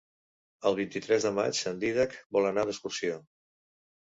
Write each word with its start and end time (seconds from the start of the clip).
El 0.69 0.77
vint-i-tres 0.79 1.27
de 1.27 1.31
maig 1.39 1.59
en 1.73 1.83
Dídac 1.85 2.17
vol 2.39 2.49
anar 2.53 2.65
d'excursió. 2.71 3.21